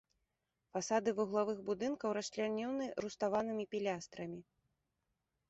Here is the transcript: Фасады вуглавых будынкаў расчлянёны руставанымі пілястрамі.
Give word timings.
Фасады 0.77 1.09
вуглавых 1.19 1.59
будынкаў 1.67 2.09
расчлянёны 2.19 2.85
руставанымі 3.07 3.63
пілястрамі. 3.75 4.41